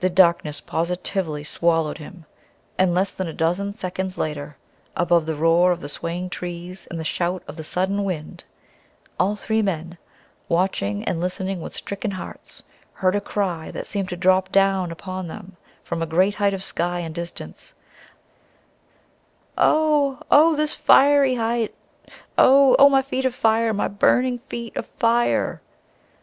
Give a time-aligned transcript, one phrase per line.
[0.00, 2.26] The darkness positively swallowed him;
[2.76, 4.58] and less than a dozen seconds later,
[4.94, 8.44] above the roar of the swaying trees and the shout of the sudden wind,
[9.18, 9.96] all three men,
[10.50, 15.28] watching and listening with stricken hearts, heard a cry that seemed to drop down upon
[15.28, 17.72] them from a great height of sky and distance
[19.56, 20.56] "Oh, oh!
[20.56, 21.74] This fiery height!
[22.36, 22.90] Oh, oh!
[22.90, 23.72] My feet of fire!
[23.72, 25.62] My burning feet of fire